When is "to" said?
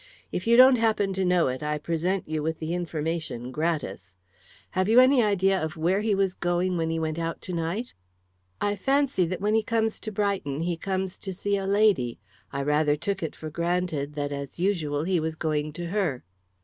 1.13-1.23, 7.41-7.53, 9.99-10.11, 11.19-11.31, 15.73-15.85